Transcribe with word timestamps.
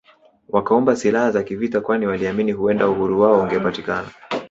Wakaomba 0.49 0.95
silaha 0.95 1.31
za 1.31 1.43
kivita 1.43 1.81
kwani 1.81 2.07
waliamini 2.07 2.51
huenda 2.51 2.89
uhuru 2.89 3.21
wao 3.21 3.41
ungepatikana 3.41 4.07